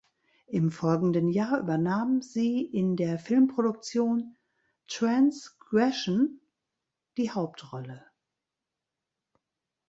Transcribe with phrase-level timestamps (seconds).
[0.47, 4.35] Im folgenden Jahr übernahm sie in der Filmproduktion
[4.87, 6.41] "Transgression
[7.17, 8.03] "die Hauptrolle.